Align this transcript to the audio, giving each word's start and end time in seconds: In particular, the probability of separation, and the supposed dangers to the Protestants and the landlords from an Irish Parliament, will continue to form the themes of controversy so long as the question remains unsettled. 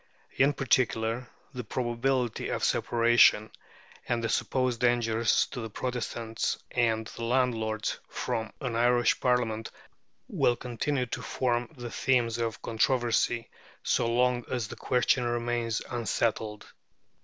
In 0.35 0.53
particular, 0.53 1.29
the 1.53 1.63
probability 1.63 2.49
of 2.49 2.63
separation, 2.63 3.51
and 4.07 4.23
the 4.23 4.29
supposed 4.29 4.79
dangers 4.79 5.45
to 5.51 5.61
the 5.61 5.69
Protestants 5.69 6.57
and 6.71 7.05
the 7.05 7.23
landlords 7.23 7.99
from 8.09 8.51
an 8.61 8.75
Irish 8.75 9.19
Parliament, 9.19 9.69
will 10.27 10.55
continue 10.55 11.05
to 11.05 11.21
form 11.21 11.69
the 11.77 11.91
themes 11.91 12.39
of 12.39 12.63
controversy 12.63 13.51
so 13.83 14.07
long 14.11 14.43
as 14.49 14.67
the 14.69 14.75
question 14.75 15.23
remains 15.23 15.83
unsettled. 15.91 16.73